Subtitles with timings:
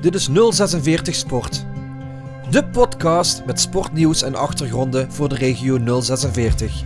[0.00, 1.64] Dit is 046 Sport.
[2.50, 6.82] De podcast met sportnieuws en achtergronden voor de regio 046.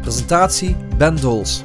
[0.00, 1.62] Presentatie Ben Dols.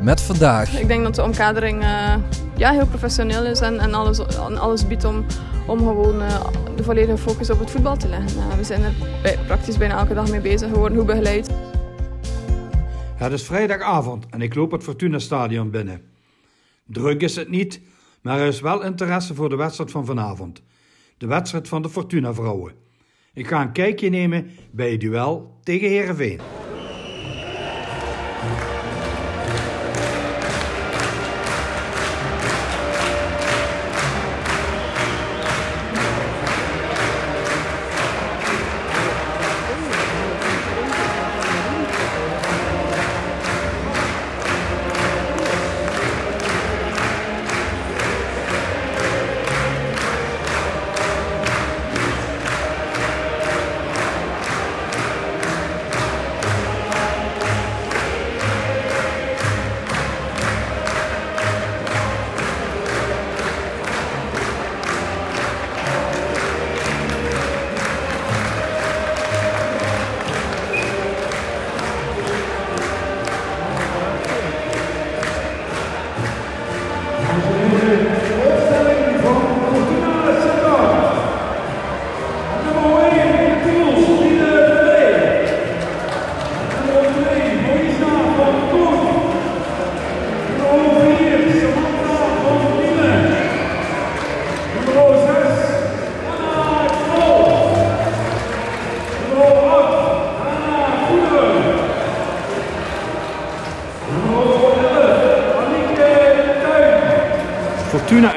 [0.00, 0.78] Met vandaag.
[0.78, 2.14] Ik denk dat de omkadering uh,
[2.56, 5.24] ja, heel professioneel is en, en, alles, en alles biedt om,
[5.66, 6.46] om gewoon uh,
[6.76, 8.38] de volledige focus op het voetbal te leggen.
[8.38, 8.94] Uh, we zijn er
[9.46, 10.68] praktisch bijna elke dag mee bezig.
[10.68, 11.48] We worden goed begeleid.
[13.22, 16.02] Het is vrijdagavond en ik loop het Fortuna Stadion binnen.
[16.84, 17.80] Druk is het niet,
[18.20, 20.62] maar er is wel interesse voor de wedstrijd van vanavond.
[21.18, 22.72] De wedstrijd van de Fortuna vrouwen.
[23.34, 26.61] Ik ga een kijkje nemen bij het duel tegen Herenveen.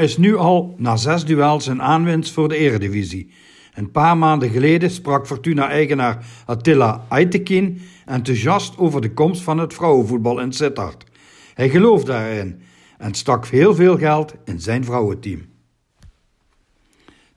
[0.05, 3.31] Is nu al na zes duels een aanwinst voor de eredivisie.
[3.73, 10.39] Een paar maanden geleden sprak Fortuna-eigenaar Attila Aytekin enthousiast over de komst van het vrouwenvoetbal
[10.39, 11.03] in Sittard.
[11.53, 12.61] Hij geloofde daarin
[12.97, 15.45] en stak heel veel geld in zijn vrouwenteam.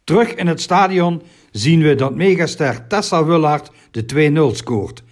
[0.05, 5.03] Terug in het stadion zien we dat megaster Tessa Wullard de 2-0 scoort.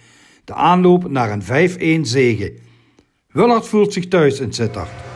[0.43, 2.53] De aanloop naar een 5-1 zege.
[3.31, 5.06] Wullard voelt zich thuis in Sittard.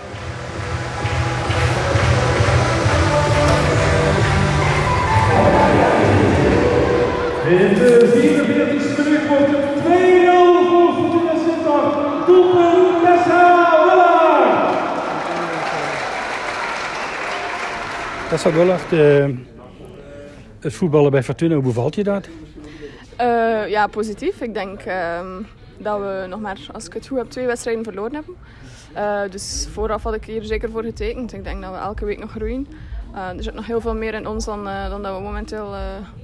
[7.51, 9.89] In de 44e minuut wordt het 2-0
[10.69, 12.25] voor Fortuna Sittard.
[12.25, 14.77] Doelpunt Tessa Wullard.
[18.29, 19.25] Tessa Wullard, uh,
[20.59, 22.27] het voetballen bij Fortuna, hoe bevalt je dat?
[23.21, 24.41] Uh, ja, positief.
[24.41, 25.19] Ik denk uh,
[25.77, 28.35] dat we nog maar, als ik het goed heb, twee wedstrijden verloren hebben.
[28.95, 31.33] Uh, dus vooraf had ik hier zeker voor getekend.
[31.33, 32.67] Ik denk dat we elke week nog groeien.
[33.13, 35.75] Er zit nog heel veel meer in ons dan, dan dat we momenteel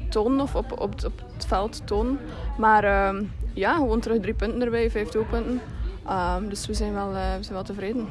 [0.10, 2.20] tonen of op, op, op het veld tonen.
[2.58, 3.22] Maar uh,
[3.54, 5.62] ja, gewoon terug drie punten erbij, vijf doelpunten.
[6.06, 8.08] Uh, dus we zijn, wel, we zijn wel tevreden.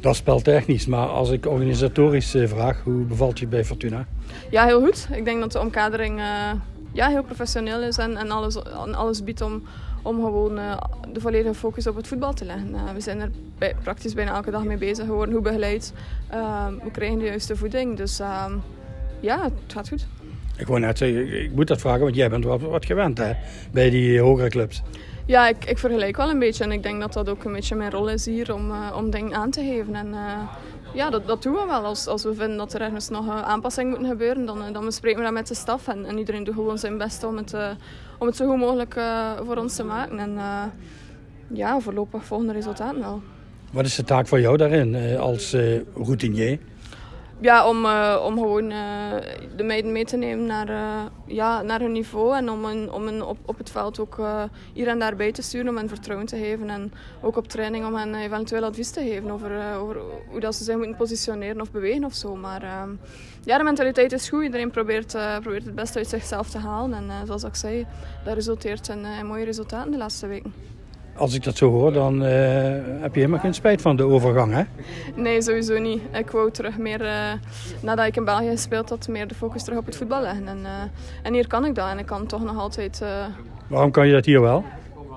[0.00, 4.06] Dat is speltechnisch, maar als ik organisatorisch eh, vraag, hoe bevalt je bij Fortuna?
[4.50, 5.08] Ja, heel goed.
[5.12, 6.50] Ik denk dat de omkadering eh,
[6.92, 8.56] ja, heel professioneel is en, en, alles,
[8.86, 9.62] en alles biedt om,
[10.02, 10.54] om gewoon
[11.12, 12.94] de volledige focus op het voetbal te leggen.
[12.94, 15.06] we zijn er bij, praktisch bijna elke dag mee bezig.
[15.06, 15.92] We worden goed begeleid.
[16.28, 17.96] Ehm, we krijgen de juiste voeding.
[17.96, 18.52] Dus ehm,
[19.20, 20.06] ja, het gaat goed.
[20.56, 23.32] Ik wou net zeggen, ik moet dat vragen, want jij bent wat, wat gewend hè,
[23.72, 24.82] bij die hogere clubs.
[25.26, 27.74] Ja, ik, ik vergelijk wel een beetje en ik denk dat dat ook een beetje
[27.74, 29.94] mijn rol is hier om, uh, om dingen aan te geven.
[29.94, 30.38] En uh,
[30.94, 31.84] ja, dat, dat doen we wel.
[31.84, 35.18] Als, als we vinden dat er ergens nog uh, aanpassingen moeten gebeuren, dan, dan bespreken
[35.18, 35.88] we dat met de staf.
[35.88, 37.54] En, en iedereen doet gewoon zijn best om het,
[38.18, 39.00] om het zo goed mogelijk
[39.44, 40.18] voor ons te maken.
[40.18, 40.38] En
[41.52, 43.22] ja, voorlopig volgende resultaten wel.
[43.70, 45.56] Wat is de taak voor jou daarin als
[45.94, 46.58] routinier?
[47.40, 49.12] Ja, om, uh, om gewoon uh,
[49.56, 52.36] de meiden mee te nemen naar, uh, ja, naar hun niveau.
[52.36, 54.20] En om, een, om op, op het veld ook
[54.72, 55.68] hier en daar bij te sturen.
[55.68, 56.70] Om hen vertrouwen te geven.
[56.70, 59.96] En ook op training om hen eventueel advies te geven over, over
[60.28, 62.36] hoe dat ze zich moeten positioneren of bewegen of zo.
[62.36, 62.88] Maar
[63.44, 64.42] ja, de mentaliteit is goed.
[64.42, 66.94] Iedereen probeert, probeert het beste uit zichzelf te halen.
[66.94, 67.86] En zoals ik zei,
[68.24, 70.69] dat resulteert in mooie resultaten de laatste weken.
[71.16, 72.28] Als ik dat zo hoor, dan uh,
[73.00, 74.62] heb je helemaal geen spijt van de overgang, hè?
[75.14, 76.02] Nee, sowieso niet.
[76.12, 77.32] Ik wou terug meer, uh,
[77.80, 80.48] nadat ik in België gespeeld had, meer de focus terug op het voetbal leggen.
[80.48, 80.58] En,
[81.22, 83.02] en hier kan ik dat en ik kan toch nog altijd...
[83.66, 84.64] Waarom kan je dat hier wel?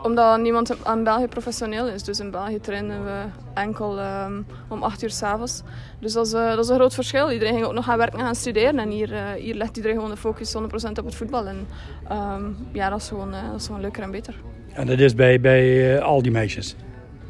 [0.04, 2.04] Omdat niemand aan België professioneel is.
[2.04, 3.22] Dus in België trainen we
[3.54, 5.62] enkel um, om 8 uur s'avonds.
[6.00, 7.32] Dus dat is, dat is een groot verschil.
[7.32, 8.80] Iedereen ging ook nog gaan werken en gaan studeren.
[8.80, 10.60] En hier, hier legt iedereen gewoon de focus 100%
[11.00, 11.48] op het voetbal.
[11.48, 11.68] En
[12.12, 14.36] um, ja, dat is, gewoon, dat is gewoon leuker en beter.
[14.74, 16.76] En dat is bij, bij al die meisjes?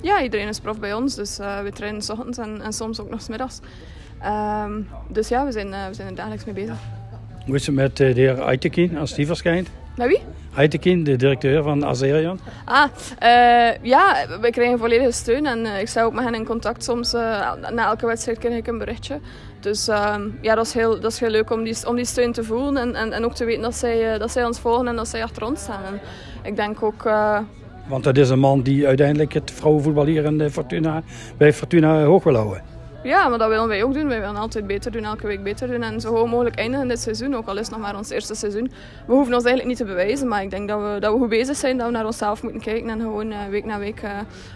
[0.01, 3.09] Ja, iedereen is prof bij ons, dus we trainen s ochtends en, en, soms ook
[3.09, 3.59] nog s middags.
[4.25, 6.77] Um, dus ja, we zijn, we zijn er dagelijks mee bezig.
[7.45, 9.69] Hoe is het met de heer Aitekin als die verschijnt?
[9.95, 10.21] Met wie?
[10.55, 12.39] Aitekin, de directeur van Azerion.
[12.65, 12.89] Ah,
[13.23, 16.83] uh, ja, we krijgen volledige steun en uh, ik sta ook met hen in contact.
[16.83, 19.19] Soms uh, na elke wedstrijd krijg ik een berichtje.
[19.59, 19.85] Dus
[20.41, 22.77] ja, dat is, heel, dat is heel leuk om die, om die steun te voelen
[22.77, 25.23] en, en, en ook te weten dat zij, dat zij ons volgen en dat zij
[25.23, 25.83] achter ons staan.
[25.85, 25.99] En
[26.43, 27.03] ik denk ook...
[27.87, 31.03] Want dat is een man die uiteindelijk het vrouwenvoetbal hier in Fortuna,
[31.37, 32.72] bij Fortuna hoog wil houden.
[33.03, 34.07] Ja, maar dat willen wij ook doen.
[34.07, 35.83] Wij willen altijd beter doen, elke week beter doen.
[35.83, 38.35] En zo hoog mogelijk eindigen dit seizoen, ook al is het nog maar ons eerste
[38.35, 38.71] seizoen.
[39.07, 41.29] We hoeven ons eigenlijk niet te bewijzen, maar ik denk dat we, dat we goed
[41.29, 44.09] bezig zijn, dat we naar onszelf moeten kijken en gewoon uh, week na week, uh,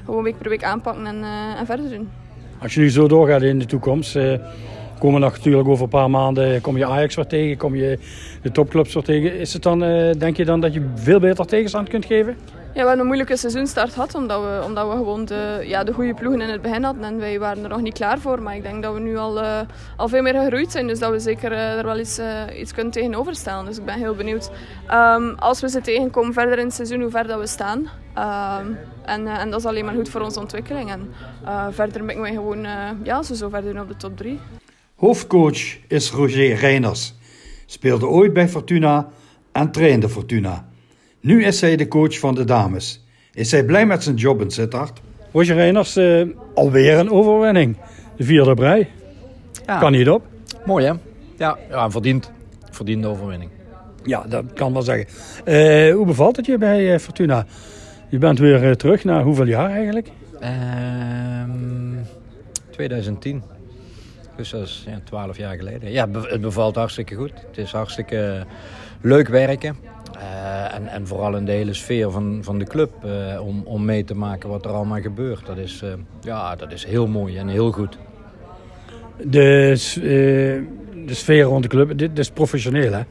[0.06, 2.10] gewoon week per week aanpakken en, uh, en verder doen.
[2.62, 4.20] Als je nu zo doorgaat in de toekomst,
[5.00, 8.00] komen natuurlijk over een paar maanden, kom je Ajax weer tegen, kom je
[8.42, 9.40] de topclubs weer tegen.
[9.40, 9.80] Is het dan,
[10.18, 12.36] denk je dan dat je veel beter tegenstand kunt geven?
[12.78, 16.14] We hebben een moeilijke seizoenstart gehad, omdat we, omdat we gewoon de, ja, de goede
[16.14, 17.04] ploegen in het begin hadden.
[17.04, 18.42] En wij waren er nog niet klaar voor.
[18.42, 19.60] Maar ik denk dat we nu al, uh,
[19.96, 20.88] al veel meer gegroeid zijn.
[20.88, 23.66] Dus dat we zeker uh, er wel iets, uh, iets kunnen tegenover stellen.
[23.66, 24.52] Dus ik ben heel benieuwd
[24.92, 27.80] um, als we ze tegenkomen verder in het seizoen, hoe ver dat we staan.
[27.80, 30.92] Um, en, en dat is alleen maar goed voor onze ontwikkeling.
[30.92, 31.14] En
[31.74, 32.68] verder mikken wij gewoon
[33.04, 34.40] ja, zo verder op de top 3.
[34.96, 37.14] Hoofdcoach is Roger Reiners.
[37.66, 39.10] Speelde ooit bij Fortuna
[39.52, 40.67] en trainde Fortuna.
[41.28, 43.06] Nu is hij de coach van de dames.
[43.34, 45.02] Is hij blij met zijn job in Sittard?
[45.32, 47.78] Roger Reiners, uh, alweer een overwinning.
[48.18, 48.88] De vierde brei.
[49.66, 49.80] Ja.
[49.80, 50.26] Kan niet op.
[50.66, 50.94] Mooi hè?
[51.38, 52.32] Ja, ja verdient.
[52.72, 53.52] Verdiende overwinning.
[54.04, 55.08] Ja, dat kan wel zeggen.
[55.46, 57.46] Uh, hoe bevalt het je bij uh, Fortuna?
[58.10, 60.10] Je bent weer terug na hoeveel jaar eigenlijk?
[62.72, 63.32] 2010.
[63.32, 63.42] Ehm,
[64.36, 65.92] dus dat is ja, 12 jaar geleden.
[65.92, 67.34] Ja, het bevalt hartstikke goed.
[67.48, 68.46] Het is hartstikke
[69.02, 69.76] leuk werken.
[70.72, 74.04] En, en vooral in de hele sfeer van, van de club uh, om, om mee
[74.04, 75.46] te maken wat er allemaal gebeurt.
[75.46, 75.90] Dat is, uh,
[76.22, 77.98] ja, dat is heel mooi en heel goed.
[79.24, 79.74] De,
[81.06, 83.02] de sfeer rond de club, dit is professioneel hè?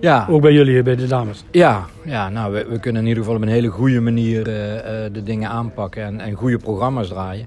[0.00, 0.26] Ja.
[0.30, 1.44] Ook bij jullie, bij de dames?
[1.50, 5.22] Ja, ja nou, we, we kunnen in ieder geval op een hele goede manier de
[5.24, 7.46] dingen aanpakken en, en goede programma's draaien.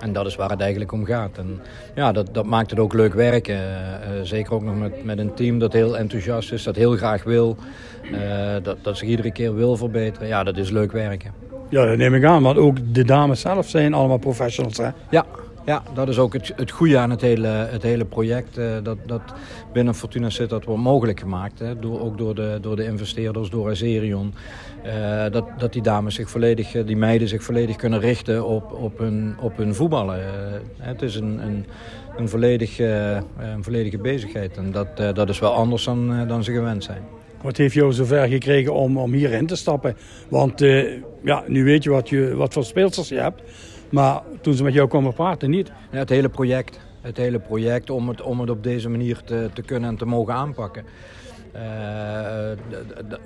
[0.00, 1.38] En dat is waar het eigenlijk om gaat.
[1.38, 1.60] En
[1.94, 3.56] ja, dat, dat maakt het ook leuk werken.
[3.56, 7.22] Uh, zeker ook nog met, met een team dat heel enthousiast is, dat heel graag
[7.22, 7.56] wil.
[8.12, 8.18] Uh,
[8.62, 10.28] dat, dat zich iedere keer wil verbeteren.
[10.28, 11.32] Ja, dat is leuk werken.
[11.68, 12.42] Ja, dat neem ik aan.
[12.42, 14.88] Want ook de dames zelf zijn allemaal professionals, hè?
[15.10, 15.26] Ja,
[15.64, 18.58] ja, dat is ook het, het goede aan het hele, het hele project.
[18.58, 19.20] Uh, dat, dat
[19.72, 21.58] binnen Fortuna zit dat wordt mogelijk gemaakt.
[21.58, 24.34] Hè, door, ook door de, door de investeerders, door Azerion.
[24.86, 28.98] Uh, dat, dat die dames zich volledig, die meiden zich volledig kunnen richten op, op,
[28.98, 30.20] hun, op hun voetballen.
[30.78, 31.66] Het is een, een,
[32.16, 34.56] een, volledig, een volledige bezigheid.
[34.56, 37.02] En dat, dat is wel anders dan, dan ze gewend zijn.
[37.42, 39.96] Wat heeft jou zover gekregen om, om hierin te stappen?
[40.28, 40.60] Want
[41.24, 43.42] ja, nu weet je wat, je wat voor speelsters je hebt.
[43.90, 45.72] Maar toen ze met jou kwamen praten, niet.
[45.90, 46.80] Het hele project.
[47.00, 50.04] Het hele project om het, om het op deze manier te, te kunnen en te
[50.04, 50.84] mogen aanpakken.
[51.54, 52.50] Uh,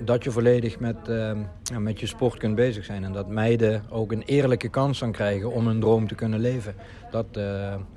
[0.03, 1.31] dat je volledig met, uh,
[1.79, 3.03] met je sport kunt bezig zijn.
[3.03, 6.75] En dat meiden ook een eerlijke kans kan krijgen om hun droom te kunnen leven.
[7.11, 7.25] Dat,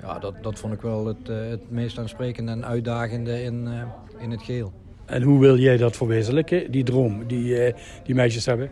[0.01, 3.69] ja, dat, dat vond ik wel het, het meest aansprekende en uitdagende in,
[4.19, 4.73] in het geheel.
[5.09, 7.73] En hoe wil jij dat verwezenlijken, die droom die
[8.03, 8.69] die meisjes hebben?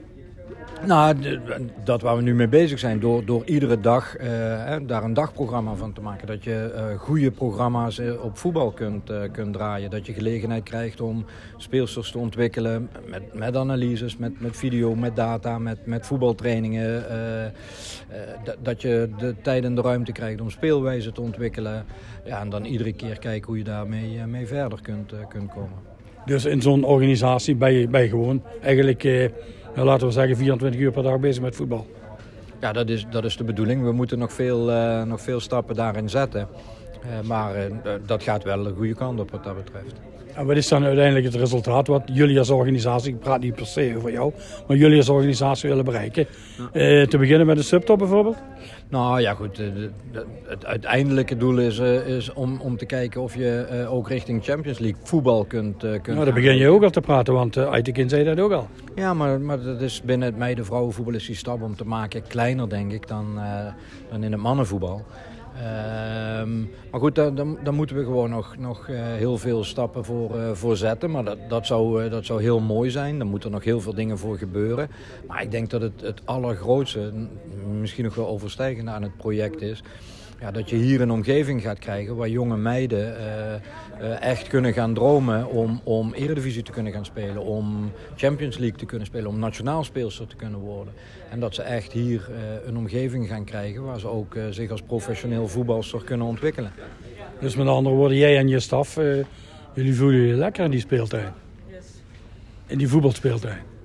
[0.86, 1.16] Nou,
[1.84, 3.00] dat waar we nu mee bezig zijn.
[3.00, 4.26] Door, door iedere dag uh,
[4.86, 6.28] daar een dagprogramma van te maken.
[6.28, 9.90] Dat je uh, goede programma's op voetbal kunt, kunt draaien.
[9.90, 11.26] Dat je gelegenheid krijgt om
[11.58, 12.90] speelsters te ontwikkelen.
[13.10, 17.04] Met, met analyses, met, met video, met data, met, met voetbaltrainingen.
[18.60, 21.86] dat je de tijd en de ruimte krijgt om speelwijze te ontwikkelen.
[22.26, 25.97] Ja, en dan iedere keer kijken hoe je daarmee mee verder kunt, kunt komen.
[26.28, 29.04] Dus in zo'n organisatie ben je, gewoon eigenlijk
[29.76, 31.88] nou, laten we zeggen 24 uur per dag bezig met voetbal.
[32.62, 33.84] Ja, dat is, dat is de bedoeling.
[33.84, 36.48] We moeten nog veel, uh, nog veel stappen daarin zetten.
[37.08, 37.64] Uh, maar uh,
[38.06, 39.96] dat gaat wel de goede kant op wat dat betreft.
[40.34, 43.66] En wat is dan uiteindelijk het resultaat wat jullie als organisatie, ik praat niet per
[43.66, 44.34] se over jou,
[44.68, 46.28] maar jullie als organisatie willen bereiken?
[46.74, 47.06] Ja.
[47.06, 48.38] te beginnen met de subtop bijvoorbeeld?
[48.90, 49.62] Nou ja, goed.
[50.44, 55.00] Het uiteindelijke doel is, is om, om te kijken of je ook richting Champions League
[55.04, 55.80] voetbal kunt.
[55.80, 58.52] kunt nou, daar begin je ook al te praten, want uh, Aitekin zei dat ook
[58.52, 58.68] al.
[58.96, 62.70] Ja, maar, maar dat is binnen het meiden-vrouwenvoetbal is die stap om te maken kleiner,
[62.70, 63.44] denk ik, dan, uh,
[64.10, 65.06] dan in het mannenvoetbal.
[65.58, 70.52] Um, maar goed, dan, moeten we gewoon nog, nog uh, heel veel stappen voor, uh,
[70.52, 71.12] voor zetten.
[71.12, 73.18] Maar dat, dat, zou, uh, dat zou heel mooi zijn.
[73.18, 74.90] Daar moeten nog heel veel dingen voor gebeuren.
[75.28, 77.14] Maar ik denk dat het, het allergrootste,
[77.80, 79.84] misschien nog wel overstijgende aan het project is
[80.40, 83.16] ja, dat je hier een omgeving gaat krijgen waar jonge meiden
[84.22, 88.86] echt kunnen gaan dromen om, om Eredivisie te kunnen gaan spelen, om Champions League te
[88.86, 90.94] kunnen spelen, om nationaal speelster te kunnen worden.
[91.30, 92.30] En dat ze echt hier
[92.66, 96.72] een omgeving gaan krijgen waar ze ook zich als professioneel voetbalster kunnen ontwikkelen.
[97.40, 98.96] Dus met andere woorden, jij en je staf,
[99.74, 101.34] jullie voelen je lekker in die speeltuin?
[102.68, 103.77] In die voetbalspeeltuin?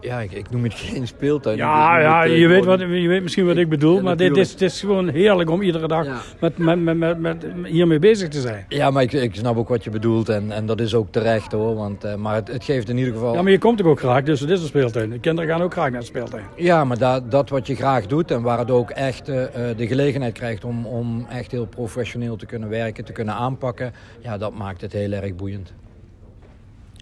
[0.00, 1.56] Ja, ik, ik noem het geen speeltuin.
[1.56, 4.00] Ja, ja je, weet wat, je weet misschien wat ik bedoel.
[4.00, 6.06] maar dit is, het is gewoon heerlijk om iedere dag
[6.40, 8.64] met, met, met, met, met, hiermee bezig te zijn.
[8.68, 10.28] Ja, maar ik, ik snap ook wat je bedoelt.
[10.28, 11.74] En, en dat is ook terecht hoor.
[11.74, 13.34] Want, uh, maar het, het, geeft in ieder geval...
[13.34, 14.22] Ja, maar je komt ook graag.
[14.22, 15.10] Dus het is een speeltuin.
[15.10, 16.44] De kinderen gaan ook graag naar de speeltuin.
[16.56, 18.30] Ja, maar dat, dat wat je graag doet.
[18.30, 19.36] En waar het ook echt uh,
[19.76, 23.04] de gelegenheid krijgt om, om echt heel professioneel te kunnen werken.
[23.04, 23.92] Te kunnen aanpakken.
[24.20, 25.72] Ja, dat maakt het heel erg boeiend.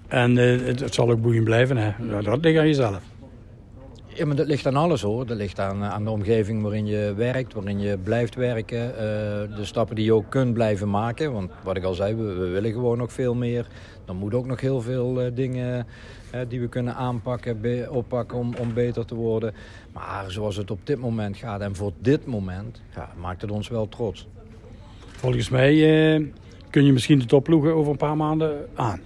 [0.09, 1.77] En uh, het, het, zal ook boeiend blijven.
[1.77, 1.93] Hè?
[2.11, 3.00] Ja, dat ligt aan jezelf.
[4.07, 5.27] Ja, maar dat ligt aan alles hoor.
[5.27, 8.91] Dat ligt aan, aan de omgeving waarin je werkt, waarin je blijft werken.
[8.91, 8.97] Uh,
[9.57, 11.33] de stappen die je ook kunt blijven maken.
[11.33, 13.67] Want wat ik al zei, we, we willen gewoon nog veel meer.
[14.05, 15.87] Dan moet ook nog heel veel uh, dingen
[16.35, 19.55] uh, die we kunnen aanpakken, oppakken om, om beter te worden.
[19.93, 23.69] Maar zoals het op dit moment gaat en voor dit moment, ja, maakt het ons
[23.69, 24.29] wel trots.
[25.07, 25.75] Volgens mij
[26.71, 29.00] kun je misschien de topploegen over een paar maanden aan.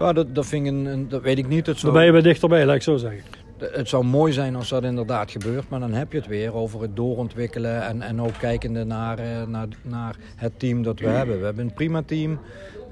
[0.00, 1.64] Ja, dat, dat, vind ik een, dat weet ik niet.
[1.64, 1.86] Dat zo...
[1.86, 3.22] Dan ben je weer dichterbij, laat ik zo zeggen
[3.60, 5.68] het zou mooi zijn als dat inderdaad gebeurt.
[5.68, 7.82] Maar dan heb je het weer over het doorontwikkelen.
[7.82, 11.38] En, en ook kijkende naar, eh, naar, naar het team dat we hebben.
[11.38, 12.40] We hebben een prima team.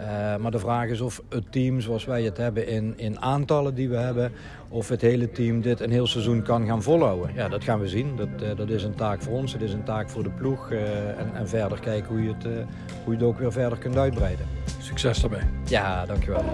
[0.01, 3.75] Uh, maar de vraag is of het team zoals wij het hebben in, in aantallen
[3.75, 4.33] die we hebben...
[4.69, 7.31] of het hele team dit een heel seizoen kan gaan volhouden.
[7.35, 8.17] Ja, dat gaan we zien.
[8.17, 9.53] Dat, uh, dat is een taak voor ons.
[9.53, 10.71] Het is een taak voor de ploeg.
[10.71, 12.45] en, en verder kijken hoe je, het,
[13.05, 14.47] hoe je het ook weer verder kunt uitbreiden.
[14.79, 15.49] Succes daarbij.
[15.65, 16.45] Ja, dankjewel.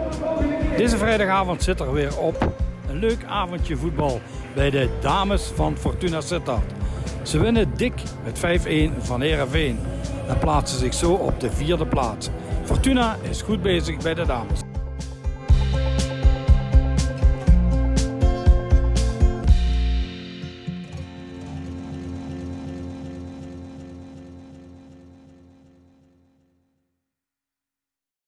[0.76, 2.52] Deze vrijdagavond zit er weer op
[2.88, 4.20] een leuk avondje voetbal
[4.54, 6.72] bij de dames van Fortuna Sittard.
[7.22, 8.60] Ze winnen dik met
[8.98, 9.78] 5-1 van Herenveen
[10.28, 12.28] en plaatsen zich zo op de vierde plaats.
[12.64, 14.60] Fortuna is goed bezig bij de dames.